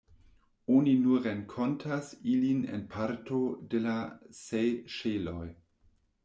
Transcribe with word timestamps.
Oni 0.77 0.93
nur 1.01 1.19
renkontas 1.25 2.09
ilin 2.35 2.63
en 2.77 2.81
parto 2.95 3.43
de 3.75 3.83
la 3.85 3.95
Sejŝeloj. 4.41 5.47